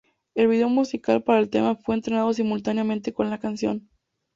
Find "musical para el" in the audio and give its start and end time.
0.67-1.51